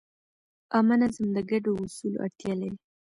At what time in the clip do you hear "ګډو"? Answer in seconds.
1.49-1.71